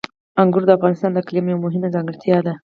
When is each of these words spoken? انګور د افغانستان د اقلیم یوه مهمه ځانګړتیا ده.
انګور 0.41 0.63
د 0.65 0.71
افغانستان 0.77 1.09
د 1.13 1.17
اقلیم 1.23 1.45
یوه 1.51 1.63
مهمه 1.65 1.87
ځانګړتیا 1.95 2.37
ده. 2.45 2.53